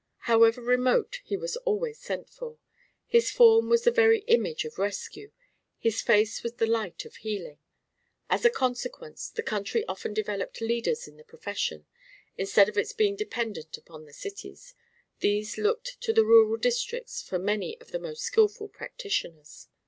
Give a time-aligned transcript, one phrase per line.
[0.21, 2.57] However remote, he was always sent for.
[3.05, 5.31] His form was the very image of rescue,
[5.77, 7.59] his face was the light of healing.
[8.27, 11.85] As a consequence, the country often developed leaders in the profession.
[12.35, 14.73] Instead of its being dependent upon the cities,
[15.19, 19.67] these looked to the rural districts for many of the most skilful practitioners.